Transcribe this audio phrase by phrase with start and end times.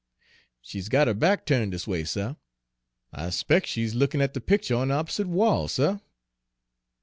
[0.61, 2.33] "She's got her back tu'ned this way, suh.
[3.13, 5.99] I 'spec' she's lookin' at the picture on the opposite wall, suh."